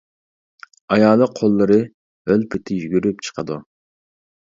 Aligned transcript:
ئايالى 0.95 1.27
قوللىرى 1.41 1.79
ھۆل 2.33 2.49
پېتى 2.57 2.81
يۈگۈرۈپ 2.83 3.25
چىقىدۇ. 3.29 3.63